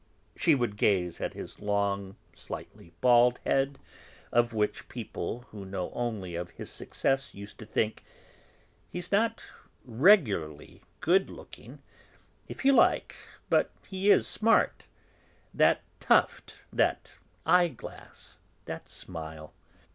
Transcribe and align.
she 0.35 0.55
would 0.55 0.77
gaze 0.77 1.21
at 1.21 1.35
his 1.35 1.59
long, 1.59 2.15
slightly 2.35 2.91
bald 3.01 3.37
head, 3.45 3.77
of 4.31 4.51
which 4.51 4.89
people 4.89 5.41
who 5.51 5.63
know 5.63 5.91
only 5.93 6.33
of 6.33 6.49
his 6.49 6.71
successes 6.71 7.35
used 7.35 7.59
to 7.59 7.67
think: 7.67 8.03
"He's 8.89 9.11
not 9.11 9.43
regularly 9.85 10.81
good 11.01 11.29
looking, 11.29 11.83
if 12.47 12.65
you 12.65 12.73
like, 12.73 13.15
but 13.47 13.69
he 13.87 14.09
is 14.09 14.25
smart; 14.25 14.87
that 15.53 15.83
tuft, 15.99 16.55
that 16.73 17.11
eyeglass, 17.45 18.39
that 18.65 18.89
smile!" 18.89 19.53